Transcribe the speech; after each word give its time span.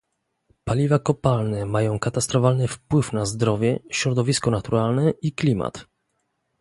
Paliwa 0.63 0.99
kopalne 0.99 1.65
mają 1.65 1.99
katastrofalny 1.99 2.67
wpływ 2.67 3.13
na 3.13 3.25
zdrowie, 3.25 3.79
środowisko 3.91 4.51
naturalne 4.51 5.11
i 5.21 5.31
klimat 5.33 5.85